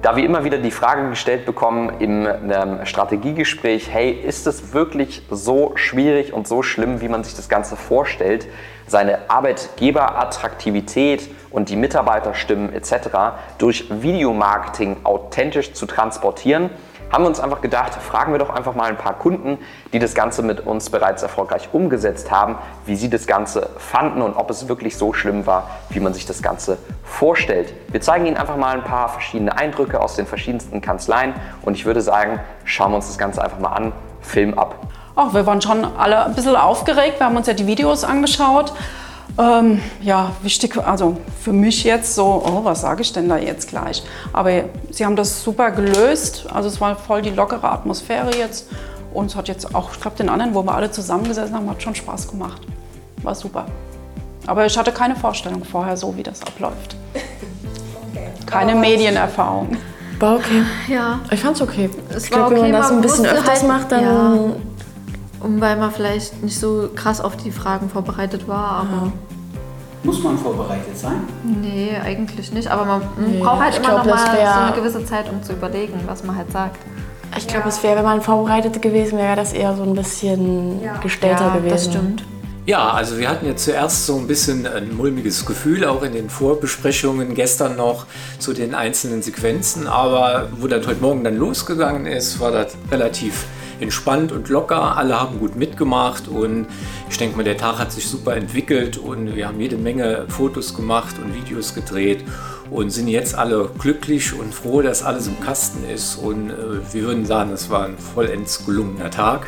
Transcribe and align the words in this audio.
Da 0.00 0.14
wir 0.14 0.24
immer 0.24 0.44
wieder 0.44 0.58
die 0.58 0.70
Frage 0.70 1.10
gestellt 1.10 1.44
bekommen 1.44 1.90
im 1.98 2.28
Strategiegespräch, 2.84 3.92
hey, 3.92 4.12
ist 4.12 4.46
es 4.46 4.72
wirklich 4.72 5.22
so 5.28 5.72
schwierig 5.74 6.32
und 6.32 6.46
so 6.46 6.62
schlimm, 6.62 7.00
wie 7.00 7.08
man 7.08 7.24
sich 7.24 7.34
das 7.34 7.48
Ganze 7.48 7.74
vorstellt, 7.74 8.46
seine 8.86 9.28
Arbeitgeberattraktivität 9.28 11.28
und 11.50 11.68
die 11.68 11.74
Mitarbeiterstimmen 11.74 12.72
etc. 12.72 13.08
durch 13.58 13.86
Videomarketing 13.90 14.98
authentisch 15.02 15.72
zu 15.72 15.86
transportieren? 15.86 16.70
haben 17.10 17.24
wir 17.24 17.28
uns 17.28 17.40
einfach 17.40 17.60
gedacht, 17.60 17.94
fragen 17.94 18.32
wir 18.32 18.38
doch 18.38 18.50
einfach 18.50 18.74
mal 18.74 18.88
ein 18.88 18.98
paar 18.98 19.14
Kunden, 19.14 19.58
die 19.92 19.98
das 19.98 20.14
Ganze 20.14 20.42
mit 20.42 20.66
uns 20.66 20.90
bereits 20.90 21.22
erfolgreich 21.22 21.70
umgesetzt 21.72 22.30
haben, 22.30 22.56
wie 22.84 22.96
sie 22.96 23.08
das 23.08 23.26
Ganze 23.26 23.70
fanden 23.78 24.22
und 24.22 24.34
ob 24.34 24.50
es 24.50 24.68
wirklich 24.68 24.96
so 24.96 25.12
schlimm 25.12 25.46
war, 25.46 25.70
wie 25.90 26.00
man 26.00 26.12
sich 26.12 26.26
das 26.26 26.42
Ganze 26.42 26.78
vorstellt. 27.08 27.72
Wir 27.90 28.00
zeigen 28.00 28.26
Ihnen 28.26 28.36
einfach 28.36 28.56
mal 28.56 28.76
ein 28.76 28.84
paar 28.84 29.08
verschiedene 29.08 29.56
Eindrücke 29.56 30.00
aus 30.00 30.14
den 30.14 30.26
verschiedensten 30.26 30.80
Kanzleien 30.80 31.34
und 31.62 31.74
ich 31.74 31.84
würde 31.84 32.00
sagen, 32.00 32.38
schauen 32.64 32.92
wir 32.92 32.96
uns 32.96 33.08
das 33.08 33.18
Ganze 33.18 33.42
einfach 33.42 33.58
mal 33.58 33.70
an. 33.70 33.92
Film 34.20 34.58
ab. 34.58 34.76
Ach, 35.16 35.34
wir 35.34 35.46
waren 35.46 35.60
schon 35.60 35.84
alle 35.84 36.26
ein 36.26 36.34
bisschen 36.34 36.54
aufgeregt. 36.54 37.18
Wir 37.18 37.26
haben 37.26 37.36
uns 37.36 37.46
ja 37.46 37.54
die 37.54 37.66
Videos 37.66 38.04
angeschaut. 38.04 38.72
Ähm, 39.38 39.80
ja, 40.00 40.32
wichtig, 40.42 40.76
also 40.76 41.16
für 41.40 41.52
mich 41.52 41.84
jetzt 41.84 42.14
so, 42.14 42.42
oh, 42.44 42.64
was 42.64 42.82
sage 42.82 43.02
ich 43.02 43.12
denn 43.12 43.28
da 43.28 43.36
jetzt 43.36 43.68
gleich? 43.68 44.02
Aber 44.32 44.50
sie 44.90 45.04
haben 45.04 45.16
das 45.16 45.42
super 45.42 45.70
gelöst. 45.70 46.46
Also 46.52 46.68
es 46.68 46.80
war 46.80 46.94
voll 46.96 47.22
die 47.22 47.30
lockere 47.30 47.70
Atmosphäre 47.70 48.36
jetzt. 48.36 48.68
Und 49.14 49.26
es 49.26 49.36
hat 49.36 49.48
jetzt 49.48 49.74
auch, 49.74 49.92
ich 49.92 50.00
glaube, 50.00 50.16
den 50.16 50.28
anderen, 50.28 50.54
wo 50.54 50.62
wir 50.62 50.74
alle 50.74 50.90
zusammengesessen 50.90 51.54
haben, 51.54 51.70
hat 51.70 51.82
schon 51.82 51.94
Spaß 51.94 52.28
gemacht. 52.28 52.62
War 53.22 53.34
super. 53.34 53.66
Aber 54.48 54.64
ich 54.66 54.76
hatte 54.78 54.92
keine 54.92 55.14
Vorstellung 55.14 55.62
vorher, 55.64 55.96
so 55.96 56.16
wie 56.16 56.22
das 56.22 56.42
abläuft. 56.42 56.96
Okay. 58.10 58.30
Keine 58.46 58.74
Medienerfahrung. 58.74 59.76
War 60.18 60.36
okay. 60.36 60.62
Ja. 60.88 61.20
Ich 61.30 61.40
fand's 61.40 61.60
okay. 61.60 61.90
Es 62.08 62.24
ich 62.24 62.30
glaube, 62.30 62.54
okay, 62.56 62.62
wenn 62.64 62.70
man 62.72 62.80
das 62.80 62.90
ein 62.90 63.00
bisschen 63.02 63.26
öfters 63.26 63.60
halt- 63.60 63.68
macht, 63.68 63.92
dann. 63.92 64.02
Ja. 64.02 64.32
Und 65.40 65.60
weil 65.60 65.76
man 65.76 65.90
vielleicht 65.92 66.42
nicht 66.42 66.58
so 66.58 66.88
krass 66.96 67.20
auf 67.20 67.36
die 67.36 67.50
Fragen 67.50 67.90
vorbereitet 67.90 68.48
war, 68.48 68.80
aber 68.86 69.12
Muss 70.02 70.22
man 70.22 70.38
vorbereitet 70.38 70.96
sein? 70.98 71.20
nee, 71.44 71.90
eigentlich 72.02 72.50
nicht. 72.52 72.68
Aber 72.68 72.84
man 72.86 73.02
Nee, 73.18 73.40
braucht 73.40 73.60
halt 73.60 73.74
ich 73.74 73.78
immer 73.80 73.90
glaub, 74.02 74.06
noch 74.06 74.14
mal 74.16 74.36
wär- 74.36 74.52
so 74.54 74.60
eine 74.60 74.72
gewisse 74.76 75.04
Zeit, 75.04 75.30
um 75.30 75.42
zu 75.42 75.52
überlegen, 75.52 76.00
was 76.06 76.24
man 76.24 76.34
halt 76.36 76.50
sagt. 76.50 76.76
Ich 77.36 77.46
glaube, 77.46 77.68
es 77.68 77.82
wäre, 77.82 77.96
wenn 77.98 78.04
man 78.04 78.22
vorbereitet 78.22 78.80
gewesen 78.80 79.18
wäre, 79.18 79.36
das 79.36 79.52
eher 79.52 79.76
so 79.76 79.82
ein 79.82 79.94
bisschen 79.94 80.80
gestellter 81.02 81.48
ja, 81.48 81.54
gewesen. 81.56 81.70
das 81.70 81.84
stimmt. 81.84 82.24
Ja, 82.68 82.90
also 82.90 83.16
wir 83.16 83.30
hatten 83.30 83.46
ja 83.46 83.56
zuerst 83.56 84.04
so 84.04 84.18
ein 84.18 84.26
bisschen 84.26 84.66
ein 84.66 84.94
mulmiges 84.94 85.46
Gefühl, 85.46 85.86
auch 85.86 86.02
in 86.02 86.12
den 86.12 86.28
Vorbesprechungen 86.28 87.34
gestern 87.34 87.76
noch 87.76 88.04
zu 88.38 88.52
den 88.52 88.74
einzelnen 88.74 89.22
Sequenzen. 89.22 89.86
Aber 89.86 90.50
wo 90.54 90.66
das 90.66 90.86
heute 90.86 91.00
Morgen 91.00 91.24
dann 91.24 91.38
losgegangen 91.38 92.04
ist, 92.04 92.40
war 92.40 92.50
das 92.50 92.76
relativ 92.90 93.46
entspannt 93.80 94.32
und 94.32 94.50
locker. 94.50 94.98
Alle 94.98 95.18
haben 95.18 95.38
gut 95.38 95.56
mitgemacht 95.56 96.28
und 96.28 96.66
ich 97.08 97.16
denke 97.16 97.38
mal, 97.38 97.42
der 97.42 97.56
Tag 97.56 97.78
hat 97.78 97.90
sich 97.90 98.06
super 98.06 98.36
entwickelt 98.36 98.98
und 98.98 99.34
wir 99.34 99.48
haben 99.48 99.58
jede 99.58 99.78
Menge 99.78 100.26
Fotos 100.28 100.74
gemacht 100.74 101.14
und 101.24 101.34
Videos 101.34 101.74
gedreht 101.74 102.22
und 102.70 102.90
sind 102.90 103.08
jetzt 103.08 103.34
alle 103.34 103.70
glücklich 103.78 104.38
und 104.38 104.54
froh, 104.54 104.82
dass 104.82 105.02
alles 105.02 105.26
im 105.26 105.40
Kasten 105.40 105.88
ist. 105.88 106.16
Und 106.16 106.50
äh, 106.50 106.92
wir 106.92 107.04
würden 107.04 107.24
sagen, 107.24 107.50
es 107.50 107.70
war 107.70 107.86
ein 107.86 107.96
vollends 107.96 108.66
gelungener 108.66 109.10
Tag 109.10 109.46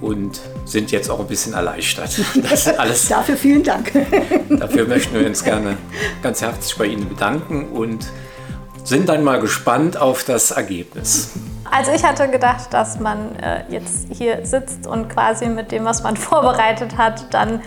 und 0.00 0.40
sind 0.64 0.90
jetzt 0.90 1.10
auch 1.10 1.20
ein 1.20 1.26
bisschen 1.26 1.54
erleichtert. 1.54 2.18
Das 2.42 2.66
ist 2.66 2.78
alles. 2.78 3.08
Dafür 3.08 3.36
vielen 3.36 3.62
Dank. 3.62 3.92
Dafür 4.48 4.86
möchten 4.86 5.18
wir 5.18 5.26
uns 5.26 5.42
gerne 5.42 5.76
ganz 6.22 6.42
herzlich 6.42 6.76
bei 6.76 6.86
Ihnen 6.86 7.08
bedanken 7.08 7.68
und 7.72 8.06
sind 8.84 9.08
dann 9.08 9.24
mal 9.24 9.40
gespannt 9.40 9.96
auf 9.96 10.24
das 10.24 10.50
Ergebnis. 10.50 11.30
Also 11.70 11.90
ich 11.92 12.04
hatte 12.04 12.28
gedacht, 12.28 12.72
dass 12.72 13.00
man 13.00 13.36
äh, 13.36 13.64
jetzt 13.68 14.06
hier 14.10 14.44
sitzt 14.44 14.86
und 14.86 15.08
quasi 15.08 15.46
mit 15.46 15.72
dem, 15.72 15.84
was 15.84 16.02
man 16.02 16.16
vorbereitet 16.18 16.96
hat, 16.96 17.32
dann 17.32 17.62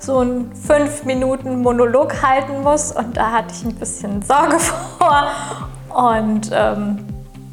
so 0.00 0.18
einen 0.18 0.52
fünf 0.54 1.04
Minuten 1.04 1.62
Monolog 1.62 2.22
halten 2.22 2.62
muss. 2.62 2.92
Und 2.92 3.16
da 3.16 3.32
hatte 3.32 3.54
ich 3.54 3.64
ein 3.64 3.74
bisschen 3.74 4.22
Sorge 4.22 4.58
vor. 4.98 5.28
Und 5.94 6.50
ähm, 6.52 7.04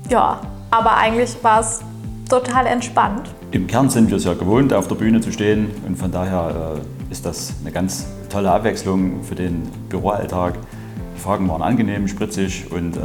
ja, 0.09 0.39
aber 0.71 0.97
eigentlich 0.97 1.37
war 1.43 1.61
es 1.61 1.81
total 2.29 2.65
entspannt. 2.67 3.29
Im 3.55 3.67
Kern 3.67 3.89
sind 3.89 4.09
wir 4.09 4.17
es 4.17 4.25
ja 4.25 4.33
gewohnt, 4.33 4.73
auf 4.73 4.89
der 4.89 4.95
Bühne 4.95 5.21
zu 5.21 5.31
stehen 5.31 5.69
und 5.87 5.97
von 5.97 6.11
daher 6.11 6.75
äh, 6.75 7.11
ist 7.13 7.25
das 7.25 7.53
eine 7.61 7.71
ganz 7.71 8.05
tolle 8.29 8.51
Abwechslung 8.51 9.23
für 9.23 9.35
den 9.35 9.63
Büroalltag. 9.87 10.55
Die 11.15 11.21
Fragen 11.21 11.47
waren 11.47 11.61
angenehm, 11.61 12.09
spritzig 12.09 12.69
und 12.69 12.97
äh, 12.97 12.99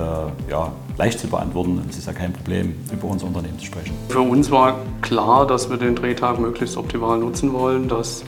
ja, 0.50 0.72
leicht 0.98 1.20
zu 1.20 1.28
beantworten. 1.28 1.80
Es 1.88 1.98
ist 1.98 2.08
ja 2.08 2.12
kein 2.12 2.32
Problem, 2.32 2.74
über 2.92 3.06
unser 3.06 3.28
Unternehmen 3.28 3.60
zu 3.60 3.66
sprechen. 3.66 3.94
Für 4.08 4.22
uns 4.22 4.50
war 4.50 4.80
klar, 5.02 5.46
dass 5.46 5.70
wir 5.70 5.76
den 5.76 5.94
Drehtag 5.94 6.40
möglichst 6.40 6.76
optimal 6.76 7.20
nutzen 7.20 7.52
wollen, 7.52 7.86
dass 7.86 8.24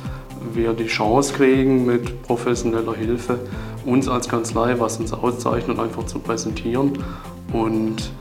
wir 0.52 0.74
die 0.74 0.86
Chance 0.86 1.34
kriegen, 1.34 1.86
mit 1.86 2.22
professioneller 2.22 2.94
Hilfe 2.94 3.40
uns 3.84 4.06
als 4.06 4.28
Kanzlei, 4.28 4.78
was 4.78 4.98
uns 4.98 5.12
auszeichnet, 5.12 5.80
einfach 5.80 6.06
zu 6.06 6.20
präsentieren. 6.20 6.92
Und 7.52 8.12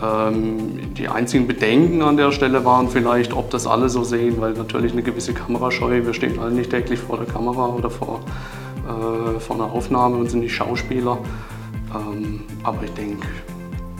die 0.00 1.08
einzigen 1.08 1.46
Bedenken 1.46 2.02
an 2.02 2.16
der 2.16 2.30
Stelle 2.30 2.64
waren 2.64 2.88
vielleicht, 2.88 3.32
ob 3.32 3.50
das 3.50 3.66
alle 3.66 3.88
so 3.88 4.04
sehen, 4.04 4.40
weil 4.40 4.52
natürlich 4.52 4.92
eine 4.92 5.02
gewisse 5.02 5.32
Kamerascheu, 5.34 6.04
wir 6.04 6.14
stehen 6.14 6.38
alle 6.38 6.52
nicht 6.52 6.70
täglich 6.70 7.00
vor 7.00 7.16
der 7.16 7.26
Kamera 7.26 7.66
oder 7.66 7.90
vor, 7.90 8.20
äh, 8.86 9.40
vor 9.40 9.56
einer 9.56 9.72
Aufnahme 9.72 10.16
und 10.16 10.30
sind 10.30 10.40
nicht 10.40 10.54
Schauspieler. 10.54 11.18
Ähm, 11.94 12.44
aber 12.62 12.84
ich 12.84 12.92
denke, 12.92 13.26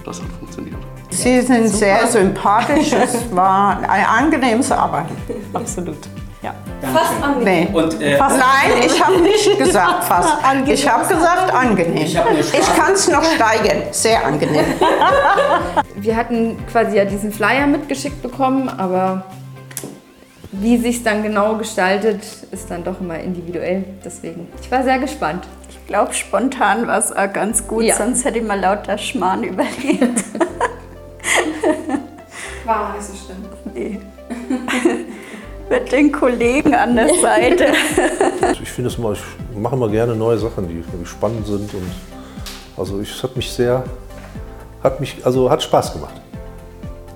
das 0.05 0.21
hat 0.21 0.29
funktioniert. 0.39 0.77
Sie 1.11 1.41
sind 1.41 1.69
sehr 1.69 2.07
sympathisch. 2.07 2.93
Es 2.93 3.35
war 3.35 3.79
ein 3.89 4.05
angenehmes 4.05 4.71
Arbeiten. 4.71 5.17
Absolut. 5.53 5.97
Ja. 6.43 6.55
Fast 6.93 7.21
angenehm. 7.21 7.69
Nee. 7.73 7.77
Und, 7.77 8.01
äh, 8.01 8.17
Fast, 8.17 8.39
nein, 8.39 8.85
ich 8.87 9.05
habe 9.05 9.21
nicht 9.21 9.59
gesagt 9.59 10.05
fast. 10.05 10.35
Ich 10.67 10.89
habe 10.89 11.13
gesagt 11.13 11.53
angenehm. 11.53 11.97
Ich 11.97 12.15
Ich 12.15 12.77
kann 12.77 12.93
es 12.93 13.09
noch 13.09 13.25
steigern. 13.25 13.83
Sehr 13.91 14.25
angenehm. 14.25 14.65
Wir 16.09 16.17
hatten 16.17 16.57
quasi 16.73 16.97
ja 16.97 17.05
diesen 17.05 17.31
Flyer 17.31 17.67
mitgeschickt 17.67 18.23
bekommen, 18.23 18.71
aber 18.71 19.25
wie 20.53 20.79
sich 20.79 21.05
dann 21.05 21.23
genau 21.23 21.57
gestaltet, 21.59 22.23
ist 22.51 22.71
dann 22.71 22.83
doch 22.83 22.99
immer 22.99 23.19
individuell. 23.19 23.85
Deswegen, 24.03 24.49
ich 24.63 24.71
war 24.71 24.83
sehr 24.85 24.99
gespannt. 25.01 25.47
Ich 25.69 25.87
glaube, 25.87 26.15
spontan 26.15 26.87
war 26.87 26.97
es 26.97 27.13
auch 27.13 27.31
ganz 27.31 27.67
gut, 27.67 27.83
Ja. 27.83 27.97
sonst 27.97 28.25
hätte 28.25 28.39
ich 28.39 28.45
mal 28.47 28.59
lauter 28.59 28.97
Schmarrn 28.97 29.45
überlegt. 29.53 30.25
War 32.65 32.95
nicht 32.95 33.05
so 33.05 33.13
schlimm. 33.15 33.45
nee. 33.75 34.01
Mit 35.69 35.93
den 35.93 36.11
Kollegen 36.11 36.75
an 36.75 36.97
der 36.97 37.15
Seite. 37.17 37.67
Ich 38.63 38.71
finde 38.73 38.89
es 38.89 38.97
mal, 38.97 39.13
ich 39.13 39.59
mache 39.59 39.77
immer 39.77 39.91
gerne 39.91 40.17
neue 40.17 40.39
Sachen, 40.39 40.69
die, 40.69 40.83
die 40.83 41.05
spannend 41.05 41.47
sind 41.47 41.75
und 41.75 41.91
also 42.79 42.99
ich, 42.99 43.11
es 43.15 43.23
hat 43.23 43.37
mich 43.37 43.53
sehr, 43.53 43.85
hat 44.83 45.01
mich, 45.01 45.25
also 45.25 45.51
hat 45.51 45.63
Spaß 45.63 45.93
gemacht. 45.93 46.15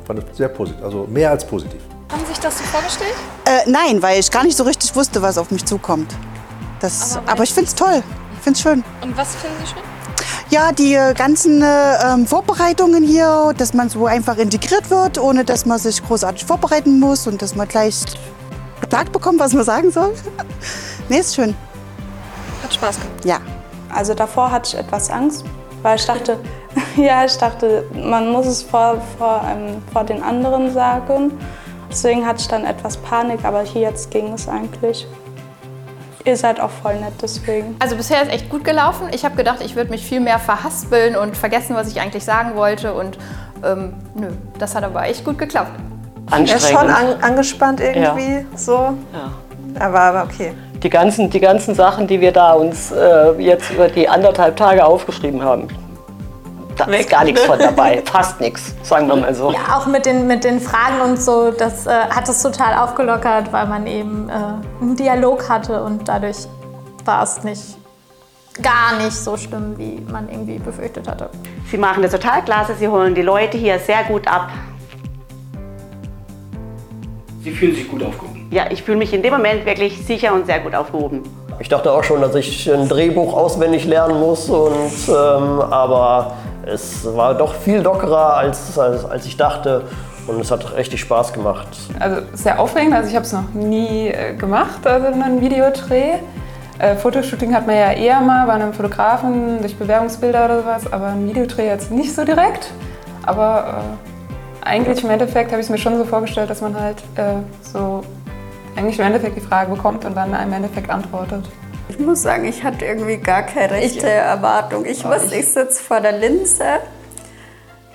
Fand 0.04 0.18
es 0.18 0.36
sehr 0.36 0.48
positiv, 0.48 0.82
also 0.82 1.06
mehr 1.08 1.30
als 1.30 1.46
positiv. 1.46 1.80
Haben 2.10 2.22
Sie 2.22 2.28
sich 2.28 2.40
das 2.40 2.58
so 2.58 2.64
vorgestellt? 2.64 3.14
Äh, 3.46 3.70
nein, 3.70 4.02
weil 4.02 4.18
ich 4.20 4.30
gar 4.30 4.44
nicht 4.44 4.56
so 4.56 4.64
richtig 4.64 4.94
wusste, 4.94 5.22
was 5.22 5.38
auf 5.38 5.50
mich 5.50 5.64
zukommt. 5.64 6.14
Das, 6.80 7.16
Aber 7.16 7.32
aber, 7.32 7.42
ich 7.44 7.54
finde 7.54 7.68
es 7.68 7.74
toll. 7.74 8.02
Ich 8.36 8.42
finde 8.42 8.56
es 8.56 8.62
schön. 8.62 8.84
Und 9.00 9.16
was 9.16 9.36
finden 9.36 9.56
Sie 9.64 9.72
schön? 9.72 9.82
Ja, 10.50 10.72
die 10.72 10.94
äh, 10.94 11.14
ganzen 11.14 11.62
äh, 11.62 12.12
ähm, 12.12 12.26
Vorbereitungen 12.26 13.02
hier, 13.02 13.54
dass 13.56 13.72
man 13.72 13.88
so 13.88 14.06
einfach 14.06 14.36
integriert 14.36 14.90
wird, 14.90 15.18
ohne 15.18 15.44
dass 15.44 15.64
man 15.64 15.78
sich 15.78 16.04
großartig 16.04 16.44
vorbereiten 16.44 17.00
muss 17.00 17.26
und 17.26 17.40
dass 17.40 17.54
man 17.54 17.66
gleich 17.68 18.04
gesagt 18.82 19.12
bekommt, 19.12 19.40
was 19.40 19.54
man 19.54 19.64
sagen 19.64 19.90
soll. 19.90 20.12
nee, 21.08 21.20
ist 21.20 21.34
schön. 21.34 21.54
Hat 22.62 22.74
Spaß 22.74 22.96
gemacht. 23.00 23.24
Ja. 23.24 23.40
Also 23.88 24.12
davor 24.12 24.50
hatte 24.50 24.68
ich 24.76 24.84
etwas 24.84 25.08
Angst, 25.10 25.44
weil 25.82 25.96
ich 25.96 26.04
dachte, 26.04 26.38
ja, 26.96 27.24
ich 27.24 27.36
dachte, 27.36 27.84
man 27.94 28.30
muss 28.30 28.46
es 28.46 28.62
vor, 28.62 29.00
vor, 29.18 29.42
ähm, 29.48 29.82
vor 29.92 30.04
den 30.04 30.22
anderen 30.22 30.72
sagen. 30.72 31.32
Deswegen 31.90 32.26
hatte 32.26 32.40
ich 32.40 32.48
dann 32.48 32.64
etwas 32.64 32.96
Panik, 32.96 33.44
aber 33.44 33.62
hier 33.62 33.82
jetzt 33.82 34.10
ging 34.10 34.32
es 34.32 34.48
eigentlich. 34.48 35.06
Ihr 36.24 36.36
seid 36.36 36.60
auch 36.60 36.70
voll 36.70 36.94
nett, 36.94 37.14
deswegen. 37.20 37.76
Also 37.80 37.96
bisher 37.96 38.22
ist 38.22 38.32
echt 38.32 38.48
gut 38.48 38.64
gelaufen. 38.64 39.08
Ich 39.12 39.24
habe 39.24 39.34
gedacht, 39.34 39.58
ich 39.62 39.74
würde 39.74 39.90
mich 39.90 40.04
viel 40.04 40.20
mehr 40.20 40.38
verhaspeln 40.38 41.16
und 41.16 41.36
vergessen, 41.36 41.74
was 41.74 41.88
ich 41.88 42.00
eigentlich 42.00 42.24
sagen 42.24 42.54
wollte. 42.54 42.94
Und 42.94 43.18
ähm, 43.64 43.94
nö, 44.14 44.28
das 44.58 44.74
hat 44.74 44.84
aber 44.84 45.04
echt 45.04 45.24
gut 45.24 45.36
geklappt. 45.36 45.72
Er 46.30 46.44
ist 46.44 46.68
schon 46.68 46.88
an, 46.88 47.20
angespannt 47.20 47.80
irgendwie, 47.80 48.46
so. 48.56 48.94
Ja. 49.12 49.32
Aber, 49.80 50.00
aber 50.00 50.24
okay. 50.24 50.54
Die 50.82 50.90
ganzen, 50.90 51.28
die 51.28 51.40
ganzen 51.40 51.74
Sachen, 51.74 52.06
die 52.06 52.20
wir 52.20 52.32
da 52.32 52.52
uns 52.52 52.92
äh, 52.92 53.32
jetzt 53.38 53.70
über 53.70 53.88
die 53.88 54.08
anderthalb 54.08 54.56
Tage 54.56 54.84
aufgeschrieben 54.84 55.42
haben, 55.42 55.68
da 56.76 56.84
ist 56.84 57.10
gar 57.10 57.24
nichts 57.24 57.42
von 57.42 57.58
dabei. 57.58 58.02
Fast 58.10 58.40
nichts, 58.40 58.74
sagen 58.82 59.08
wir 59.08 59.16
mal 59.16 59.34
so. 59.34 59.52
Ja, 59.52 59.76
auch 59.76 59.86
mit 59.86 60.06
den, 60.06 60.26
mit 60.26 60.44
den 60.44 60.60
Fragen 60.60 61.00
und 61.00 61.20
so, 61.20 61.50
das 61.50 61.86
äh, 61.86 61.90
hat 61.90 62.28
es 62.28 62.42
total 62.42 62.78
aufgelockert, 62.78 63.52
weil 63.52 63.66
man 63.66 63.86
eben 63.86 64.28
äh, 64.28 64.32
einen 64.80 64.96
Dialog 64.96 65.48
hatte 65.48 65.82
und 65.82 66.08
dadurch 66.08 66.46
war 67.04 67.22
es 67.22 67.42
nicht 67.44 67.76
gar 68.60 68.98
nicht 69.02 69.16
so 69.16 69.36
schlimm, 69.36 69.74
wie 69.78 70.00
man 70.10 70.28
irgendwie 70.28 70.58
befürchtet 70.58 71.08
hatte. 71.08 71.30
Sie 71.70 71.78
machen 71.78 72.02
das 72.02 72.12
total 72.12 72.42
klasse, 72.42 72.74
Sie 72.78 72.88
holen 72.88 73.14
die 73.14 73.22
Leute 73.22 73.56
hier 73.56 73.78
sehr 73.78 74.04
gut 74.04 74.26
ab. 74.28 74.50
Sie 77.42 77.50
fühlen 77.50 77.74
sich 77.74 77.88
gut 77.88 78.02
aufgehoben. 78.02 78.48
Ja, 78.50 78.66
ich 78.70 78.82
fühle 78.82 78.98
mich 78.98 79.12
in 79.12 79.22
dem 79.22 79.32
Moment 79.32 79.64
wirklich 79.64 80.06
sicher 80.06 80.34
und 80.34 80.46
sehr 80.46 80.60
gut 80.60 80.74
aufgehoben. 80.74 81.22
Ich 81.58 81.68
dachte 81.68 81.92
auch 81.92 82.04
schon, 82.04 82.20
dass 82.20 82.34
ich 82.34 82.70
ein 82.70 82.88
Drehbuch 82.88 83.34
auswendig 83.34 83.84
lernen 83.84 84.20
muss, 84.20 84.48
und, 84.48 84.90
ähm, 85.08 85.60
aber 85.60 86.34
es 86.66 87.04
war 87.14 87.34
doch 87.34 87.54
viel 87.54 87.80
lockerer, 87.80 88.36
als, 88.36 88.78
als, 88.78 89.04
als 89.04 89.26
ich 89.26 89.36
dachte. 89.36 89.82
Und 90.26 90.40
es 90.40 90.50
hat 90.52 90.76
richtig 90.76 91.00
Spaß 91.00 91.32
gemacht. 91.32 91.68
Also 91.98 92.22
sehr 92.32 92.60
aufregend, 92.60 92.94
also 92.94 93.08
ich 93.08 93.16
habe 93.16 93.26
es 93.26 93.32
noch 93.32 93.52
nie 93.54 94.08
äh, 94.08 94.34
gemacht, 94.34 94.86
also 94.86 95.08
einen 95.08 95.40
Videodreh. 95.40 96.14
Äh, 96.78 96.94
Fotoshooting 96.94 97.52
hat 97.54 97.66
man 97.66 97.74
ja 97.74 97.90
eher 97.90 98.20
mal 98.20 98.46
bei 98.46 98.52
einem 98.52 98.72
Fotografen 98.72 99.58
durch 99.60 99.76
Bewerbungsbilder 99.76 100.44
oder 100.44 100.60
sowas, 100.60 100.92
aber 100.92 101.06
ein 101.08 101.28
Videodreh 101.28 101.66
jetzt 101.66 101.90
nicht 101.90 102.14
so 102.14 102.24
direkt. 102.24 102.70
Aber 103.26 103.82
äh, 104.62 104.66
eigentlich 104.66 105.02
im 105.02 105.10
Endeffekt 105.10 105.50
habe 105.50 105.60
ich 105.60 105.66
es 105.66 105.70
mir 105.70 105.78
schon 105.78 105.98
so 105.98 106.04
vorgestellt, 106.04 106.50
dass 106.50 106.60
man 106.60 106.78
halt 106.78 106.98
äh, 107.16 107.34
so 107.62 108.02
eigentlich 108.76 108.98
im 108.98 109.06
Endeffekt 109.06 109.36
die 109.36 109.40
Frage 109.40 109.72
bekommt 109.72 110.04
und 110.04 110.16
dann 110.16 110.30
im 110.30 110.52
Endeffekt 110.52 110.88
antwortet. 110.88 111.44
Ich 111.92 111.98
muss 111.98 112.22
sagen, 112.22 112.46
ich 112.46 112.64
hatte 112.64 112.86
irgendwie 112.86 113.18
gar 113.18 113.42
keine 113.42 113.72
rechte 113.72 114.08
Erwartung. 114.08 114.86
Ich 114.86 115.04
wusste, 115.04 115.34
ich- 115.34 115.40
ich 115.42 115.52
sitze 115.52 115.82
vor 115.82 116.00
der 116.00 116.12
Linse. 116.18 116.64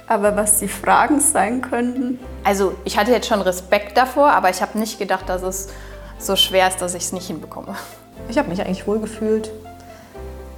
Aber 0.05 0.35
was 0.35 0.59
die 0.59 0.67
Fragen 0.67 1.19
sein 1.19 1.63
könnten. 1.63 2.19
Also 2.43 2.75
ich 2.85 2.95
hatte 2.99 3.11
jetzt 3.11 3.27
schon 3.27 3.41
Respekt 3.41 3.97
davor, 3.97 4.29
aber 4.33 4.51
ich 4.51 4.61
habe 4.61 4.77
nicht 4.77 4.99
gedacht, 4.99 5.27
dass 5.27 5.41
es 5.41 5.69
so 6.19 6.35
schwer 6.35 6.67
ist, 6.67 6.79
dass 6.79 6.93
ich 6.93 7.05
es 7.05 7.11
nicht 7.11 7.25
hinbekomme. 7.25 7.73
Ich 8.29 8.37
habe 8.37 8.49
mich 8.49 8.61
eigentlich 8.61 8.85
wohl 8.85 8.99
gefühlt. 8.99 9.49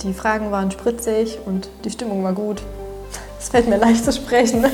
Die 0.03 0.13
Fragen 0.13 0.51
waren 0.51 0.69
spritzig 0.69 1.39
und 1.45 1.69
die 1.85 1.91
Stimmung 1.91 2.21
war 2.25 2.33
gut. 2.33 2.61
Es 3.39 3.47
fällt 3.47 3.69
mir 3.69 3.77
leicht 3.77 4.03
zu 4.03 4.11
sprechen. 4.11 4.65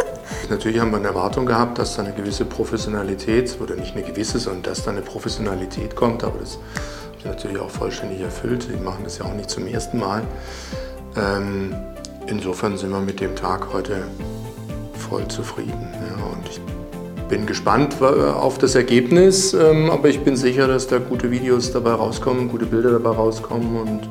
Natürlich 0.50 0.80
haben 0.80 0.90
wir 0.90 0.96
eine 0.98 1.08
Erwartung 1.08 1.46
gehabt, 1.46 1.78
dass 1.78 1.94
da 1.94 2.02
eine 2.02 2.12
gewisse 2.14 2.44
Professionalität, 2.44 3.56
oder 3.62 3.76
nicht 3.76 3.94
eine 3.94 4.04
gewisse, 4.04 4.40
sondern 4.40 4.64
dass 4.64 4.82
da 4.84 4.90
eine 4.90 5.02
Professionalität 5.02 5.94
kommt, 5.94 6.24
aber 6.24 6.40
das 6.40 6.58
natürlich 7.24 7.58
auch 7.58 7.70
vollständig 7.70 8.20
erfüllt. 8.20 8.68
Die 8.72 8.82
machen 8.82 9.04
das 9.04 9.18
ja 9.18 9.24
auch 9.24 9.34
nicht 9.34 9.50
zum 9.50 9.66
ersten 9.66 9.98
Mal. 9.98 10.22
Ähm, 11.16 11.74
insofern 12.26 12.76
sind 12.76 12.90
wir 12.90 13.00
mit 13.00 13.20
dem 13.20 13.34
Tag 13.34 13.72
heute 13.72 14.02
voll 14.94 15.26
zufrieden. 15.28 15.88
Ja, 15.92 16.24
und 16.24 16.48
ich 16.48 16.60
bin 17.28 17.46
gespannt 17.46 17.96
äh, 18.00 18.04
auf 18.04 18.58
das 18.58 18.74
Ergebnis, 18.74 19.54
ähm, 19.54 19.90
aber 19.90 20.08
ich 20.08 20.20
bin 20.20 20.36
sicher, 20.36 20.66
dass 20.66 20.86
da 20.86 20.98
gute 20.98 21.30
Videos 21.30 21.72
dabei 21.72 21.92
rauskommen, 21.92 22.48
gute 22.48 22.66
Bilder 22.66 22.92
dabei 22.92 23.10
rauskommen 23.10 23.76
und 23.76 24.08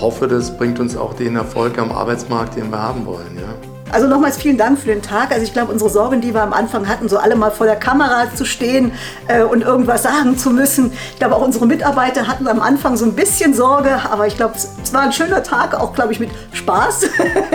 hoffe, 0.00 0.28
das 0.28 0.56
bringt 0.56 0.80
uns 0.80 0.96
auch 0.96 1.14
den 1.14 1.36
Erfolg 1.36 1.78
am 1.78 1.90
Arbeitsmarkt, 1.90 2.56
den 2.56 2.70
wir 2.70 2.82
haben 2.82 3.04
wollen. 3.06 3.36
Ja. 3.36 3.77
Also 3.92 4.06
nochmals 4.08 4.36
vielen 4.36 4.58
Dank 4.58 4.78
für 4.78 4.86
den 4.88 5.02
Tag. 5.02 5.30
Also 5.30 5.44
ich 5.44 5.52
glaube, 5.52 5.72
unsere 5.72 5.90
Sorgen, 5.90 6.20
die 6.20 6.34
wir 6.34 6.42
am 6.42 6.52
Anfang 6.52 6.88
hatten, 6.88 7.08
so 7.08 7.18
alle 7.18 7.36
mal 7.36 7.50
vor 7.50 7.66
der 7.66 7.76
Kamera 7.76 8.34
zu 8.34 8.44
stehen 8.44 8.92
äh, 9.28 9.42
und 9.42 9.62
irgendwas 9.62 10.02
sagen 10.02 10.38
zu 10.38 10.50
müssen. 10.50 10.92
Ich 11.12 11.18
glaube, 11.18 11.36
auch 11.36 11.42
unsere 11.42 11.66
Mitarbeiter 11.66 12.26
hatten 12.26 12.48
am 12.48 12.60
Anfang 12.60 12.96
so 12.96 13.04
ein 13.04 13.14
bisschen 13.14 13.54
Sorge, 13.54 14.00
aber 14.10 14.26
ich 14.26 14.36
glaube, 14.36 14.54
es 14.56 14.68
es 14.88 14.94
war 14.94 15.02
ein 15.02 15.12
schöner 15.12 15.42
Tag, 15.42 15.74
auch 15.74 15.92
glaube 15.92 16.12
ich 16.12 16.20
mit 16.20 16.30
Spaß. 16.52 17.02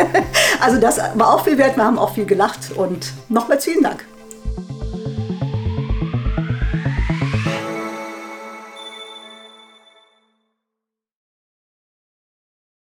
also 0.61 0.79
das 0.79 0.99
war 1.15 1.33
auch 1.33 1.43
viel 1.43 1.57
wert. 1.57 1.77
Wir 1.77 1.83
haben 1.83 1.97
auch 1.97 2.13
viel 2.13 2.25
gelacht 2.25 2.71
und 2.75 3.11
nochmals 3.29 3.65
vielen 3.65 3.81
Dank. 3.81 4.05